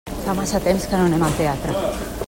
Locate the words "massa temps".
0.39-0.87